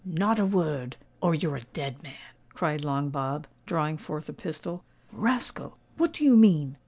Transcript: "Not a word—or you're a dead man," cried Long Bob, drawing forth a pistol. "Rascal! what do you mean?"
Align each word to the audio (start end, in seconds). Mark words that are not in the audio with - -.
"Not 0.03 0.39
a 0.39 0.47
word—or 0.47 1.35
you're 1.35 1.57
a 1.57 1.61
dead 1.73 2.01
man," 2.01 2.15
cried 2.55 2.83
Long 2.83 3.09
Bob, 3.11 3.45
drawing 3.67 3.99
forth 3.99 4.27
a 4.29 4.33
pistol. 4.33 4.83
"Rascal! 5.11 5.77
what 5.95 6.11
do 6.11 6.23
you 6.23 6.35
mean?" 6.35 6.77